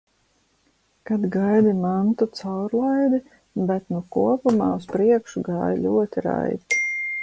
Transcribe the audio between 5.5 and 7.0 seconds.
gāja ļoti raiti.